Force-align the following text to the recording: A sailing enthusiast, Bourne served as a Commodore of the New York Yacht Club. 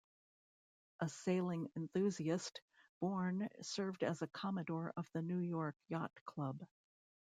A 1.01 1.07
sailing 1.09 1.69
enthusiast, 1.75 2.59
Bourne 3.01 3.49
served 3.61 4.01
as 4.03 4.23
a 4.23 4.27
Commodore 4.29 4.91
of 4.97 5.07
the 5.13 5.21
New 5.21 5.37
York 5.37 5.75
Yacht 5.89 6.19
Club. 6.25 6.59